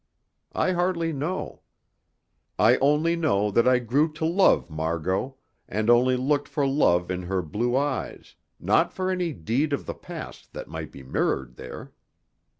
[0.55, 1.61] I hardly know.
[2.57, 5.35] I only know that I grew to love Margot,
[5.69, 9.93] and only looked for love in her blue eyes, not for any deed of the
[9.93, 11.91] past that might be mirrored there.